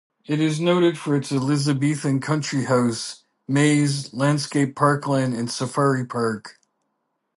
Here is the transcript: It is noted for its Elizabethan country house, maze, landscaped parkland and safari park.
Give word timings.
It 0.25 0.39
is 0.39 0.59
noted 0.59 0.97
for 0.97 1.15
its 1.15 1.31
Elizabethan 1.31 2.21
country 2.21 2.63
house, 2.63 3.23
maze, 3.47 4.11
landscaped 4.11 4.75
parkland 4.75 5.35
and 5.35 5.47
safari 5.47 6.05
park. 6.07 6.59